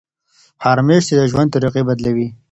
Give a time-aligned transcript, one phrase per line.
[0.61, 2.27] ښار میشتي د ژوند طریقې بدلوي.